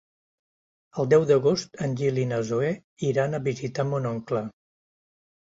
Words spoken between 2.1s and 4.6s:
i na Zoè iran a visitar mon oncle.